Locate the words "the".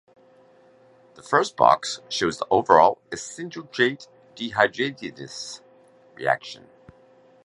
1.13-1.21, 2.39-2.47